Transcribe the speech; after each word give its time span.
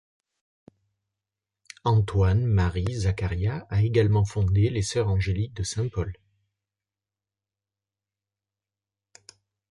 Antoine-Marie 1.85 2.91
Zaccaria 2.95 3.67
a 3.69 3.83
également 3.83 4.25
fondé 4.25 4.71
les 4.71 4.81
Sœurs 4.81 5.09
angéliques 5.09 5.53
de 5.53 5.61
Saint-Paul. 5.61 6.15